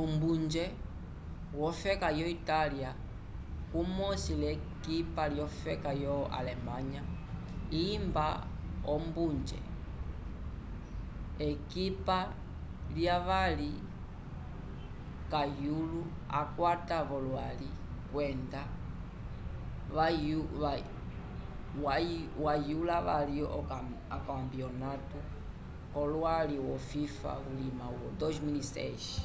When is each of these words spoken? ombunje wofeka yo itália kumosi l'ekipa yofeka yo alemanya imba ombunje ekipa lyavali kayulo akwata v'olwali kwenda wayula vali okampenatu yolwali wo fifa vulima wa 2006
ombunje 0.00 0.64
wofeka 1.60 2.08
yo 2.20 2.26
itália 2.38 2.90
kumosi 3.70 4.32
l'ekipa 4.42 5.24
yofeka 5.38 5.90
yo 6.04 6.16
alemanya 6.38 7.02
imba 7.86 8.28
ombunje 8.94 9.60
ekipa 11.50 12.18
lyavali 12.94 13.72
kayulo 15.32 16.02
akwata 16.40 16.96
v'olwali 17.08 17.68
kwenda 18.10 18.62
wayula 22.44 22.96
vali 23.08 23.36
okampenatu 23.58 25.20
yolwali 25.96 26.56
wo 26.66 26.76
fifa 26.88 27.30
vulima 27.44 27.86
wa 28.00 28.08
2006 28.20 29.20